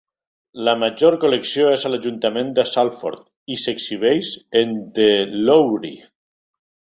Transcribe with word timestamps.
La 0.67 0.73
major 0.83 1.17
col·lecció 1.23 1.67
és 1.73 1.83
a 1.83 1.91
l'ajuntament 1.95 2.49
de 2.59 2.65
Salford 2.69 3.27
i 3.57 3.59
s'exhibeix 3.65 4.33
en 4.63 4.75
The 4.97 5.07
Lowry. 5.51 5.95